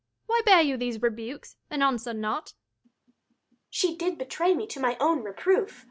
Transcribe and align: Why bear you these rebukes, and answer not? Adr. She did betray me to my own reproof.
Why 0.25 0.41
bear 0.43 0.63
you 0.63 0.77
these 0.77 0.99
rebukes, 0.99 1.57
and 1.69 1.83
answer 1.83 2.11
not? 2.11 2.47
Adr. 2.47 2.53
She 3.69 3.95
did 3.95 4.17
betray 4.17 4.55
me 4.55 4.65
to 4.65 4.79
my 4.79 4.97
own 4.99 5.21
reproof. 5.21 5.79